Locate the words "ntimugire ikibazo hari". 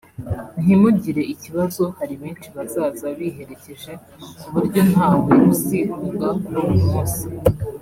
0.63-2.13